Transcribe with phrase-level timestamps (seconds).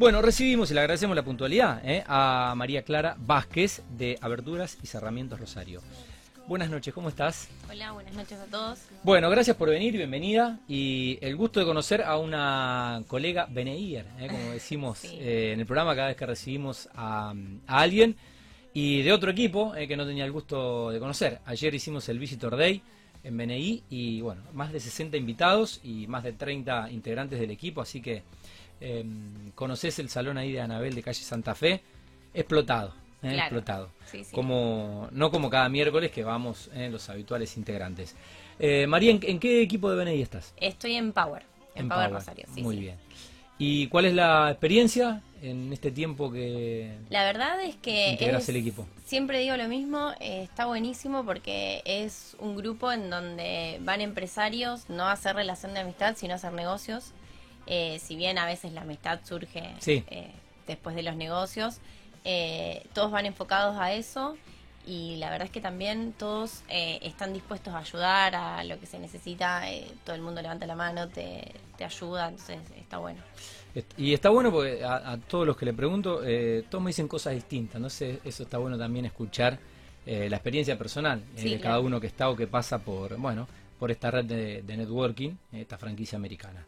[0.00, 2.02] Bueno, recibimos y le agradecemos la puntualidad ¿eh?
[2.06, 5.82] a María Clara Vázquez de Aberturas y Cerramientos Rosario.
[6.48, 7.48] Buenas noches, ¿cómo estás?
[7.68, 8.78] Hola, buenas noches a todos.
[9.02, 10.58] Bueno, gracias por venir, bienvenida.
[10.66, 14.28] Y el gusto de conocer a una colega Beneier, ¿eh?
[14.28, 15.18] como decimos Sí.
[15.20, 17.34] eh, en el programa cada vez que recibimos a,
[17.66, 18.16] a alguien.
[18.72, 21.40] Y de otro equipo eh, que no tenía el gusto de conocer.
[21.44, 22.80] Ayer hicimos el Visitor Day
[23.22, 27.82] en BNI y bueno, más de 60 invitados y más de 30 integrantes del equipo,
[27.82, 28.22] así que
[28.80, 29.04] eh,
[29.54, 31.82] conoces el salón ahí de Anabel de calle Santa Fe,
[32.34, 32.88] explotado,
[33.22, 33.38] eh, Claro.
[33.40, 33.90] explotado.
[34.06, 34.34] Sí, sí.
[34.34, 38.16] Como, no como cada miércoles que vamos eh, los habituales integrantes.
[38.58, 40.52] Eh, María, ¿en, en qué equipo de BNI estás?
[40.56, 41.42] Estoy en Power,
[41.74, 42.44] en, Power, Rosario.
[42.54, 42.96] Sí, Muy bien.
[43.62, 48.48] ¿Y cuál es la experiencia en este tiempo que La verdad es que integras es-
[48.48, 48.86] el equipo?
[49.04, 54.88] siempre digo lo mismo, eh, está buenísimo porque es un grupo en donde van empresarios
[54.88, 57.12] no a hacer relación de amistad, sino a hacer negocios.
[57.72, 60.02] Eh, si bien a veces la amistad surge Sí.
[60.08, 60.32] eh,
[60.66, 61.78] después de los negocios,
[62.24, 64.36] eh, todos van enfocados a eso
[64.86, 68.86] y la verdad es que también todos eh, están dispuestos a ayudar a lo que
[68.86, 73.20] se necesita, eh, todo el mundo levanta la mano, te, te ayuda, entonces está bueno.
[73.96, 77.06] Y está bueno porque a, a todos los que le pregunto, eh, todos me dicen
[77.06, 77.80] cosas distintas.
[77.80, 79.58] No sé, eso está bueno también escuchar
[80.06, 81.62] eh, la experiencia personal Sí, de claro.
[81.62, 83.46] cada uno que está o que pasa por, bueno,
[83.80, 86.66] por esta red de, de networking, esta franquicia americana.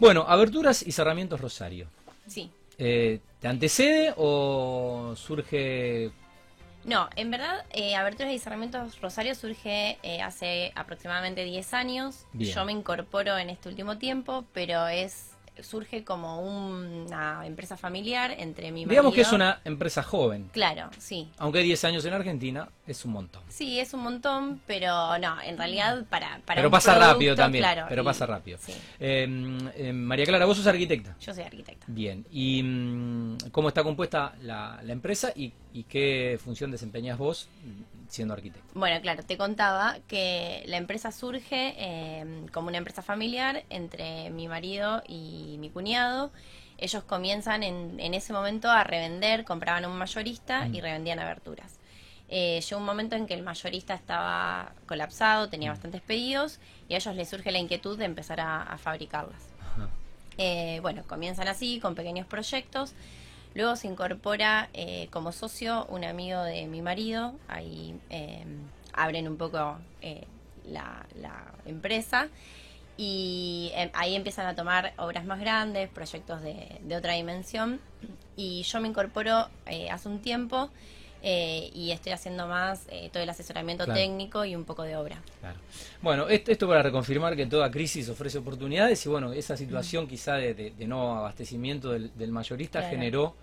[0.00, 1.86] Bueno, aberturas y cerramientos Rosario.
[2.26, 2.50] Sí.
[2.78, 6.10] Eh, ¿Te antecede o surge
[6.84, 12.24] No, en verdad, eh, Aberturas y Cerramientos Rosario surge eh, hace aproximadamente 10 años.
[12.32, 12.52] Bien.
[12.52, 18.72] Yo me incorporo en este último tiempo, pero es surge como una empresa familiar entre
[18.72, 21.28] mi Digamos que es marido- una empresa joven, Claro, sí.
[21.38, 23.42] aunque 10 años en Argentina es un montón.
[23.48, 26.40] Sí, es un montón, pero no, en realidad para...
[26.44, 28.58] para Pero un pasa producto, rápido también, claro, pero y- pasa rápido.
[28.60, 29.28] Sí, Eh,
[29.76, 31.16] eh, María Clara, vos sos arquitecta.
[31.20, 31.86] yo soy arquitecta.
[31.88, 37.48] Bien, ¿y mm, cómo está compuesta la, la empresa y, y qué función desempeñas vos
[38.08, 38.68] siendo arquitecta?
[38.74, 44.48] Bueno, claro, te contaba que la empresa surge eh, como una empresa familiar entre mi
[44.48, 46.32] marido y mi cuñado.
[46.78, 51.78] Ellos comienzan en, en ese momento a revender, compraban un mayorista y revendían aberturas.
[52.28, 56.96] Eh, llegó un momento en que el mayorista estaba colapsado, tenía bastantes pedidos y a
[56.96, 59.42] ellos les surge la inquietud de empezar a, a fabricarlas.
[60.36, 62.92] Eh, bueno, comienzan así, con pequeños proyectos.
[63.54, 67.34] Luego se incorpora eh, como socio un amigo de mi marido.
[67.48, 68.44] Ahí eh,
[68.92, 70.26] abren un poco eh,
[70.64, 71.06] la,
[71.66, 72.28] empresa.
[72.96, 77.80] Y eh, ahí empiezan a tomar obras más grandes, proyectos de, de otra dimensión.
[78.36, 80.70] Y yo me incorporo eh, hace un tiempo
[81.26, 83.98] eh, y estoy haciendo más eh, todo el asesoramiento Claro.
[83.98, 85.16] técnico y un poco de obra.
[85.40, 85.58] Claro.
[86.02, 90.34] Bueno, esto, esto para reconfirmar que toda crisis ofrece oportunidades y bueno, esa situación quizá
[90.34, 92.94] de, de- de no abastecimiento del, del mayorista Claro.
[92.96, 93.34] generó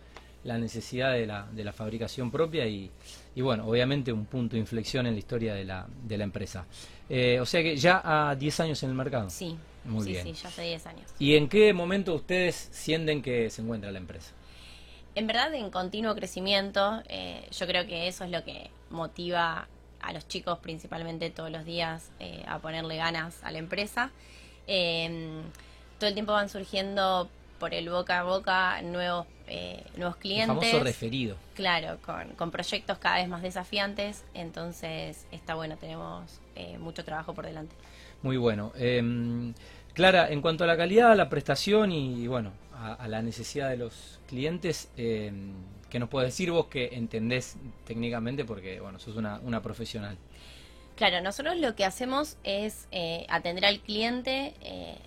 [0.43, 2.89] la necesidad de la, de la fabricación propia y,
[3.35, 6.65] y bueno, obviamente un punto de inflexión en la historia de la, de la empresa.
[7.09, 9.29] Eh, o sea que ya a 10 años en el mercado.
[9.29, 10.23] Sí, Muy sí, bien.
[10.27, 11.05] sí, ya hace 10 años.
[11.19, 14.31] ¿Y en qué momento ustedes sienten que se encuentra la empresa?
[15.15, 19.67] En verdad, en continuo crecimiento, eh, yo creo que eso es lo que motiva
[20.01, 24.09] a los chicos principalmente todos los días eh, a ponerle ganas a la empresa.
[24.67, 25.41] Eh,
[25.99, 27.29] todo el tiempo van surgiendo
[27.59, 30.47] por el boca a boca nuevos, eh, nuevos El clientes.
[30.47, 31.35] famoso referido.
[31.53, 37.33] Claro, con, con proyectos cada vez más desafiantes, entonces está bueno, tenemos eh, mucho trabajo
[37.35, 37.75] por delante.
[38.23, 38.71] Muy bueno.
[38.75, 39.53] Eh,
[39.93, 43.77] Clara, en cuanto a la calidad, la prestación y bueno, a, a la necesidad de
[43.77, 45.31] los clientes, eh,
[45.89, 48.45] ¿qué nos puedes decir vos que entendés técnicamente?
[48.45, 50.17] Porque bueno, sos una, una profesional.
[50.95, 54.53] Claro, nosotros lo que hacemos es eh, atender al cliente.
[54.61, 54.97] eh,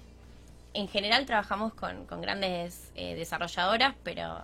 [0.77, 4.43] en general trabajamos con, con grandes eh, desarrolladoras, pero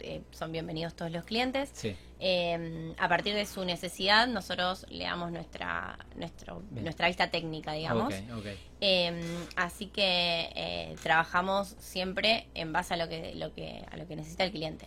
[0.00, 1.70] eh, son bienvenidos todos los clientes.
[1.72, 1.96] Sí.
[2.24, 6.84] Eh, a partir de su necesidad, nosotros le damos nuestra, nuestro, Bien.
[6.84, 8.14] nuestra vista técnica, digamos.
[8.14, 8.46] Ok, ok.
[8.80, 9.20] Eh,
[9.56, 14.14] así que eh, trabajamos siempre en base a lo que, lo que, a lo que
[14.14, 14.86] necesita el cliente.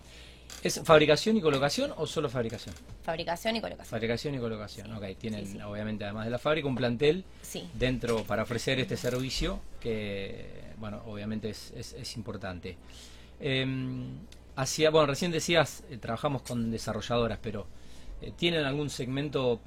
[0.64, 2.74] ¿Es fabricación y colocación o solo fabricación?
[3.04, 3.90] Fabricación y colocación.
[3.92, 4.94] Fabricación y colocación.
[4.94, 5.62] Ok, tienen Sí, sí.
[5.62, 7.70] obviamente además de la fábrica un plantel Sí.
[7.74, 12.78] dentro para ofrecer este servicio que, bueno, obviamente es, es, es importante.
[14.56, 17.68] Hacia, bueno, recién decías, eh, trabajamos con desarrolladoras, pero
[18.22, 19.60] eh, ¿tienen algún segmento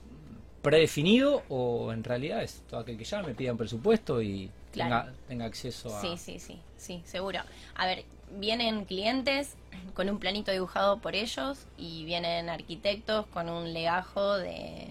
[0.62, 5.06] predefinido o en realidad es todo aquel que llame, pida un presupuesto y Claro.
[5.06, 6.00] tenga, tenga acceso a...
[6.00, 7.40] Sí, sí, sí, sí, seguro.
[7.74, 8.04] A ver,
[8.38, 9.54] vienen clientes
[9.94, 14.88] con un planito dibujado por ellos y vienen arquitectos con un legajo de,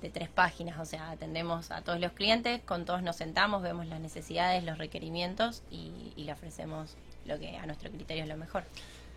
[0.00, 0.78] de tres páginas.
[0.80, 4.78] O sea, atendemos a todos los clientes, con todos nos sentamos, vemos las necesidades, los
[4.78, 6.96] requerimientos y, y le ofrecemos
[7.26, 8.64] lo que a nuestro criterio es lo mejor.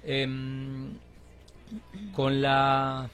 [0.06, 0.94] Em,
[2.14, 3.10] con la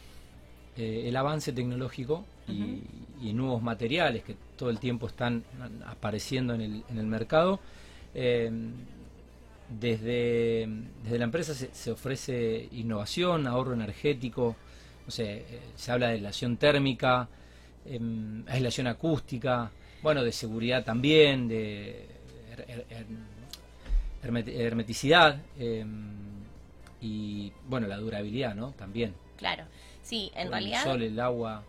[0.77, 2.81] eh, el avance tecnológico y,
[3.21, 5.43] y nuevos materiales que todo el tiempo están
[5.85, 7.59] apareciendo en el, en el mercado,
[8.13, 8.71] em,
[9.79, 10.67] desde,
[11.03, 14.55] desde la empresa se, se ofrece innovación, ahorro energético,
[15.05, 17.27] no sé, eh, se habla de aislación térmica,
[17.85, 19.71] em, aislación acústica,
[20.03, 22.05] bueno, de seguridad también, de
[22.51, 25.41] her- her- her- hermet- hermeticidad
[27.05, 28.71] y, bueno, la durabilidad, ¿no?
[28.71, 29.13] También.
[29.37, 29.65] Claro,
[30.01, 30.83] sí, en el realidad...
[30.83, 31.63] sol, el agua.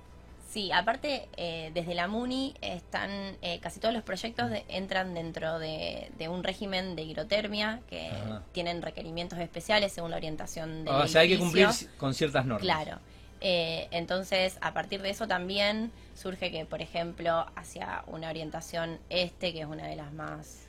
[0.48, 3.10] Sí, aparte, eh, desde la MUNI están,
[3.42, 8.06] eh, casi todos los proyectos de- entran dentro de, de un régimen de hidrotermia que
[8.08, 8.42] Ajá.
[8.52, 11.66] tienen requerimientos especiales según la orientación del O sea, hay que edificio.
[11.68, 12.62] cumplir con ciertas normas.
[12.62, 12.98] Claro.
[13.42, 19.52] Eh, entonces, a partir de eso también surge que, por ejemplo, hacia una orientación este,
[19.52, 20.68] que es una de las más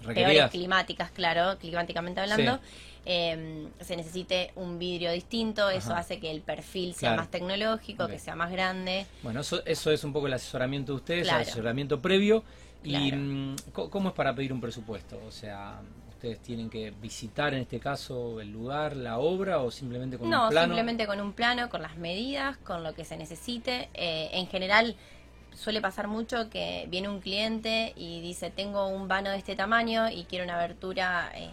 [0.00, 0.50] eh, peores Requeridas.
[0.50, 2.58] climáticas, claro, climáticamente hablando,
[3.06, 6.00] eh, se necesite un vidrio distinto, eso Ajá.
[6.00, 7.22] hace que el perfil sea Claro.
[7.22, 8.10] más tecnológico, Ok.
[8.10, 9.06] que sea más grande.
[9.22, 11.42] Bueno, eso, eso es un poco el asesoramiento de ustedes, Claro.
[11.42, 12.44] el asesoramiento previo.
[12.82, 13.16] ¿Y Claro.
[13.18, 15.18] mm, co- cómo es para pedir un presupuesto?
[15.26, 15.80] O sea,
[16.10, 20.44] ¿ustedes tienen que visitar en este caso el lugar, la obra o simplemente con No,
[20.44, 20.66] un plano?
[20.74, 23.88] simplemente con un plano, con las medidas, con lo que se necesite.
[23.94, 24.96] Eh, en general
[25.56, 30.08] suele pasar mucho que viene un cliente y dice tengo un vano de este tamaño
[30.10, 31.50] y quiero una abertura, eh,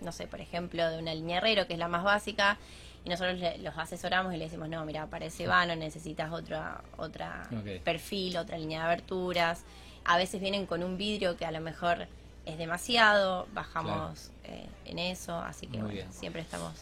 [0.00, 2.58] no sé, por ejemplo, de una línea herrero, que es la más básica,
[3.04, 6.82] y nosotros le- los asesoramos y le decimos, no, mira, para ese vano necesitas otra,
[6.96, 7.48] otra
[7.84, 9.62] perfil, otra línea de aberturas.
[10.04, 12.06] A veces vienen con un vidrio que a lo mejor
[12.46, 16.72] es demasiado, bajamos eh, en eso, así que bueno, siempre estamos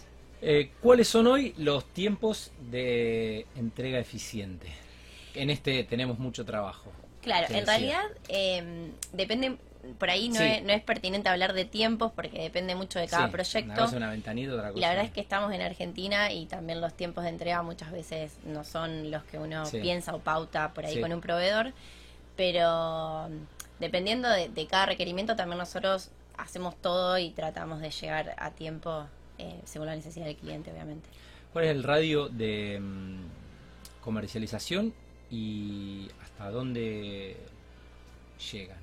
[0.40, 4.66] Eh, ¿Cuáles son hoy los tiempos de entrega eficiente?
[5.34, 6.90] En este tenemos mucho trabajo.
[7.22, 7.64] Claro, en decía.
[7.66, 9.56] realidad eh, depende,
[9.98, 10.42] por ahí no, Sí.
[10.44, 13.72] es, no es pertinente hablar de tiempos porque depende mucho de cada Sí, proyecto.
[13.72, 14.78] Una cosa una ventanita, otra cosa.
[14.78, 17.92] Y la verdad es que estamos en Argentina y también los tiempos de entrega muchas
[17.92, 19.78] veces no son los que uno Sí.
[19.80, 21.72] piensa o pauta por ahí con un proveedor,
[22.36, 28.34] pero mm, dependiendo de, de cada requerimiento también nosotros hacemos todo y tratamos de llegar
[28.38, 29.06] a tiempo
[29.38, 31.08] eh, según la necesidad del cliente, obviamente.
[31.52, 34.92] ¿Cuál es el radio de mm, comercialización
[35.32, 37.36] y hasta dónde
[38.52, 38.78] llegan?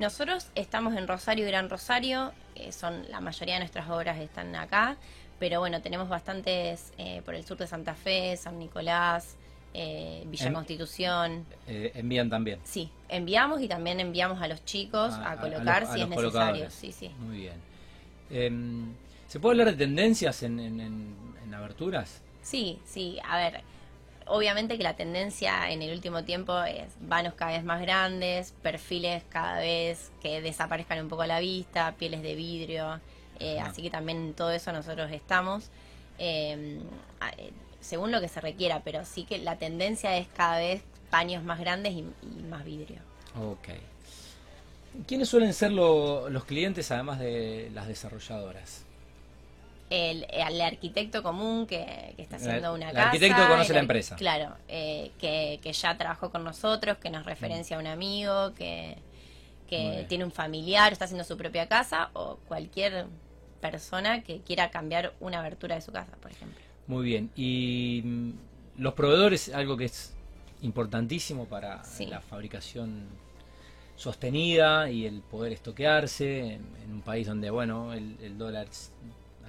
[0.00, 4.54] Nosotros estamos en Rosario y Gran Rosario, eh, son la mayoría de nuestras obras están
[4.56, 4.96] acá,
[5.38, 9.36] pero bueno, tenemos bastantes eh, por el sur de Santa Fe, San Nicolás,
[9.74, 11.44] eh, Villa En- Constitución.
[11.66, 12.58] Eh, envían también.
[12.64, 16.00] Sí, enviamos y también enviamos a los chicos A- a, a- a colocar a si
[16.00, 16.70] es necesario.
[16.70, 17.08] Sí, sí.
[17.20, 17.54] Muy bien.
[18.30, 18.92] Em,
[19.26, 22.22] ¿Se puede hablar de tendencias en, en- en- en aberturas?
[22.40, 23.62] Sí, sí, a ver,
[24.28, 29.22] obviamente que la tendencia en el último tiempo es vanos cada vez más grandes, perfiles
[29.28, 33.00] cada vez que desaparezcan un poco a la vista, pieles de vidrio,
[33.40, 35.70] eh, así que también en todo eso nosotros estamos,
[37.20, 40.82] a- eh, según lo que se requiera, pero sí que la tendencia es cada vez
[41.10, 42.98] paños más grandes y, y más vidrio.
[43.40, 43.68] Ok.
[45.06, 48.82] ¿Quiénes suelen ser lo- los clientes además de las desarrolladoras?
[49.90, 53.06] El, el arquitecto común que, que está haciendo El- una el casa.
[53.08, 54.16] arquitecto conoce el la empresa.
[54.16, 58.96] Claro, eh, que, que ya trabajó con nosotros, que nos referencia a un amigo, que,
[59.68, 63.06] que tiene un familiar, está haciendo su propia casa, o cualquier
[63.60, 66.58] persona que quiera cambiar una abertura de su casa, por ejemplo.
[66.86, 67.30] Muy bien.
[67.36, 68.30] Y mm,
[68.78, 70.14] los proveedores, algo que es
[70.62, 72.06] importantísimo para Sí.
[72.06, 73.06] la fabricación
[73.96, 78.68] sostenida y el poder estoquearse en, en un país donde, bueno, el, el dólar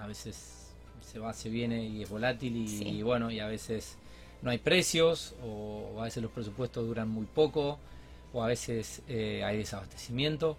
[0.01, 2.88] a veces se va, se viene y es volátil y, Sí.
[2.88, 3.98] y bueno, y a veces
[4.41, 7.77] no hay precios o, a veces los presupuestos duran muy poco
[8.34, 10.56] o a veces eh, hay desabastecimiento.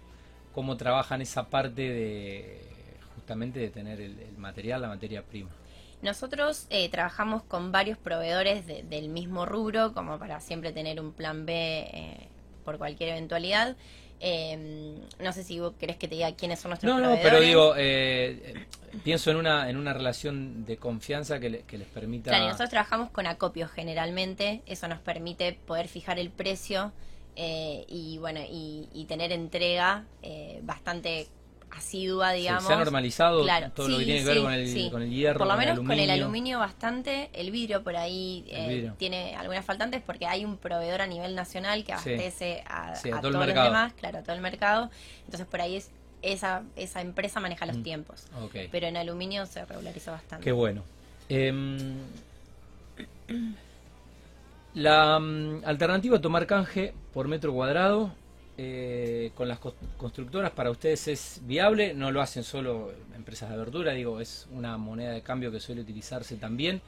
[0.54, 2.60] ¿Cómo trabajan esa parte de
[3.14, 5.50] justamente de tener el- el material, la materia prima?
[6.02, 11.12] Nosotros eh, trabajamos con varios proveedores de- del mismo rubro, como para siempre tener un
[11.12, 11.52] plan B
[11.92, 12.28] eh,
[12.64, 13.76] por cualquier eventualidad.
[14.22, 17.40] Eh, no sé si vos querés que te diga quiénes son nuestros No, no, pero
[17.40, 18.66] digo, eh,
[19.02, 22.30] pienso en una en una relación de confianza que, le- que les permita...
[22.30, 26.92] Claro, y nosotros trabajamos con acopios generalmente, eso nos permite poder fijar el precio
[27.36, 31.28] eh, y bueno y, y tener entrega eh, bastante
[31.70, 32.64] asidua, digamos.
[32.64, 34.90] se ha normalizado Claro, todo lo que sí, tiene que ver sí, con el, sí.
[34.90, 36.58] con el hierro, Por lo con menos el con el aluminio.
[36.58, 38.94] bastante, el vidrio por ahí eh, vidrio.
[38.98, 42.10] tiene algunas faltantes porque hay un proveedor a nivel nacional que Sí.
[42.10, 43.66] abastece a, Sí, a a todo el todos los mercado.
[43.66, 44.90] demás, claro, a todo el mercado.
[45.24, 45.90] Entonces por ahí es
[46.22, 47.82] esa, esa empresa maneja los Mm.
[47.82, 48.26] tiempos.
[48.70, 50.44] Pero en aluminio se regularizó bastante.
[50.44, 50.82] qué bueno.
[51.28, 51.94] Em,
[54.74, 58.12] la mm, alternativa a tomar canje por metro cuadrado
[58.62, 59.58] eh, con las
[59.96, 64.76] constructoras para ustedes es viable, no lo hacen solo empresas de abertura, digo, es una
[64.76, 66.82] moneda de cambio que suele utilizarse también.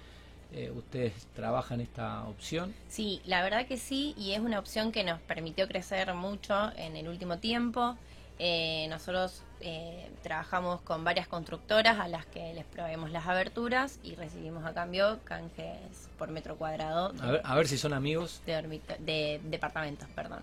[0.52, 2.74] Eh, ¿Ustedes trabajan esta opción?
[2.88, 6.94] Sí, la verdad que sí, y es una opción que nos permitió crecer mucho en
[6.94, 7.96] el último tiempo.
[8.38, 14.14] Eh, nosotros eh, trabajamos con varias constructoras a las que les proveemos las aberturas y
[14.14, 17.14] recibimos a cambio canjes por metro cuadrado.
[17.44, 18.42] a, ver, si son amigos.
[18.44, 20.42] De, departamentos, perdón.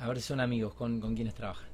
[0.00, 1.68] A ver si son amigos, ¿con, con quiénes trabajan?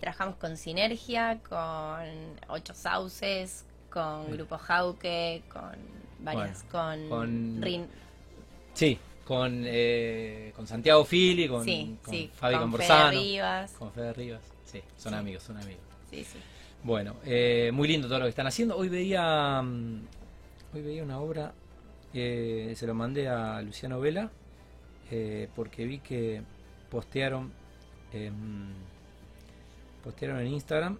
[0.00, 2.04] trabajamos con Sinergia, con
[2.48, 5.72] Ocho Sauces, con Grupo Jauque, con
[6.20, 6.62] varias.
[6.64, 7.86] con, Rin.
[8.74, 11.64] Sí, con, eh, con Santiago Fili, con,
[12.02, 13.72] con Fabi con Fede Rivas.
[13.72, 14.42] Con Fede Rivas.
[14.64, 15.82] Sí, son amigos, son amigos.
[16.10, 16.38] Sí, sí.
[16.82, 18.76] Bueno, eh, muy lindo todo lo que están haciendo.
[18.76, 20.06] Hoy veía, mm,
[20.74, 21.54] hoy veía una obra,
[22.12, 24.30] eh, se lo mandé a Luciano Vela,
[25.54, 26.42] porque vi que
[26.96, 27.52] postearon,
[30.02, 30.98] postearon en Instagram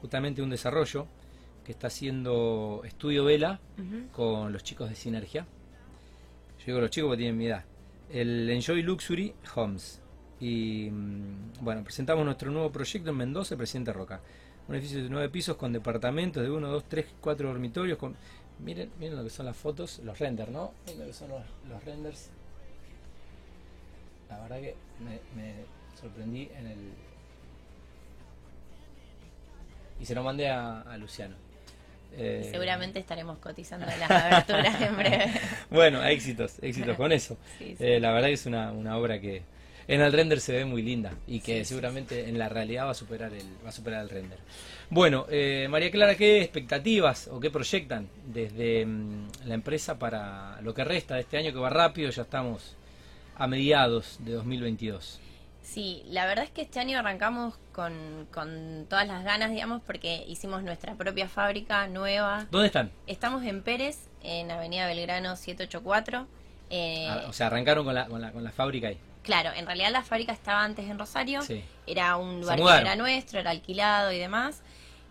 [0.00, 1.06] justamente un desarrollo
[1.64, 3.60] que está haciendo Estudio Vela
[4.10, 5.46] con los chicos de Sinergia.
[6.58, 7.64] Yo digo los chicos porque tienen mi edad.
[8.10, 10.02] El Enjoy Luxury Homes.
[10.40, 14.20] Y mm, bueno, presentamos nuestro nuevo proyecto en Mendoza, Presidente Roca.
[14.66, 17.96] Un edificio de nueve pisos con departamentos de uno, dos, tres, cuatro dormitorios.
[17.96, 18.16] Con...
[18.58, 20.72] Miren, miren lo que son las fotos, los renders, ¿no?
[20.86, 22.30] Miren lo que son los, renders.
[24.32, 24.74] La verdad que
[25.34, 25.54] me
[26.00, 26.78] sorprendí en el,
[30.00, 31.36] y se lo mandé a Luciano.
[32.16, 35.32] Eh, seguramente estaremos cotizando las aberturas en breve.
[35.70, 37.36] bueno, éxitos, éxitos con eso.
[37.78, 39.42] Eh, la verdad que es una, obra que
[39.88, 42.94] en el render se ve muy linda y que seguramente en la realidad va a
[42.94, 44.38] superar el, va a superar el render.
[44.90, 50.74] Bueno, eh, María Clara, ¿qué expectativas o qué proyectan desde mm, la empresa para lo
[50.74, 52.10] que resta de este año que va rápido?
[52.10, 52.76] Ya estamos
[53.36, 55.20] a mediados de 2022.
[55.62, 60.24] Sí, la verdad es que este año arrancamos con, con, todas las ganas, digamos, porque
[60.28, 62.46] hicimos nuestra propia fábrica nueva.
[62.50, 62.90] ¿Dónde están?
[63.06, 66.26] Estamos en Pérez, en Avenida Belgrano 784.
[66.70, 68.98] Eh, ah, o sea, arrancaron con la, con, la, con la fábrica ahí.
[69.22, 71.42] Claro, en realidad la fábrica estaba antes en Rosario.
[71.42, 71.62] Sí.
[71.86, 74.62] Era un lugar que era nuestro, era alquilado y demás.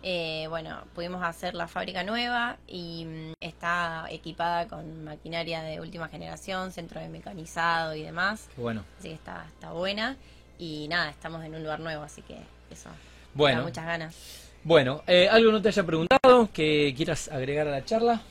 [0.03, 6.07] Eh, bueno, pudimos hacer la fábrica nueva y mm, está equipada con maquinaria de última
[6.07, 8.49] generación, centro de mecanizado y demás.
[8.57, 8.83] bueno.
[8.97, 10.17] Así que está, está buena.
[10.57, 12.37] Y nada, estamos en un lugar nuevo, así que
[12.71, 12.89] eso.
[13.33, 13.59] Bueno.
[13.59, 14.15] Da muchas ganas.
[14.63, 18.21] Bueno, eh, ¿algo no te haya preguntado que quieras agregar a la charla?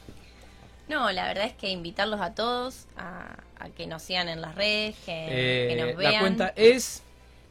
[0.89, 3.37] No, la verdad es que invitarlos a todos a,
[3.77, 6.11] que nos sigan en las redes, que, nos vean.
[6.11, 7.03] Eh, la cuenta es...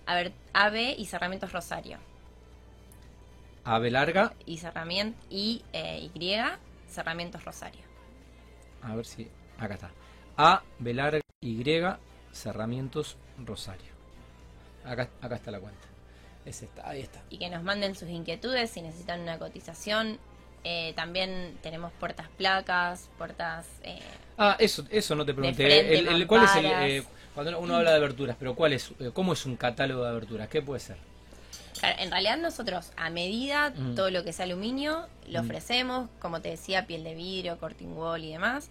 [0.06, 2.00] A ver, AB y Cerramientos Rosario.
[3.70, 4.34] AB larga.
[4.48, 6.36] Y cerramiento y eh, Y
[6.90, 7.82] Cerramientos Rosario.
[8.82, 9.28] A ver si...
[9.60, 9.92] Acá está.
[10.38, 11.64] A, B larga, Y,
[12.34, 13.92] Cerramientos Rosario.
[14.84, 15.88] Acá, acá está la cuenta.
[16.46, 17.22] Es esta, ahí está.
[17.30, 20.18] Y que nos manden sus inquietudes si necesitan una cotización.
[20.64, 23.68] Eh, también tenemos puertas placas, puertas...
[23.84, 24.00] Eh,
[24.40, 26.00] ah, eso, eso no te pregunté.
[26.00, 27.04] el, ¿Cuál es el, eh,
[27.36, 30.48] cuando uno habla de aberturas, pero cuál es, cómo es un catálogo de aberturas?
[30.48, 31.09] ¿Qué puede ser?
[31.83, 36.88] En realidad nosotros a medida todo lo que es aluminio lo ofrecemos, como te decía,
[36.88, 38.69] piel de vidrio, corting wall y demás.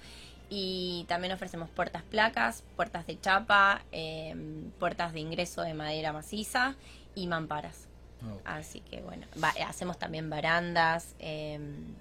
[0.51, 6.75] Y también ofrecemos puertas placas, puertas de chapa, em, puertas de ingreso de madera maciza
[7.15, 7.87] y mamparas.
[8.45, 9.27] Así que bueno,
[9.67, 11.95] hacemos también barandas, em,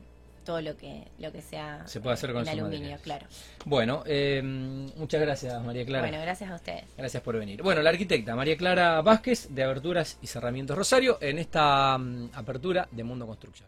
[0.48, 3.28] todo lo que lo que sea se puede hacer con aluminio, claro.
[3.66, 6.08] Bueno, em, muchas gracias María Clara.
[6.08, 6.86] Bueno, gracias a ustedes.
[6.98, 7.62] Gracias por venir.
[7.62, 11.96] Bueno, la arquitecta María Clara Vázquez de Aberturas y Cerramientos Rosario en esta
[12.34, 13.66] apertura de Mundo Construcción.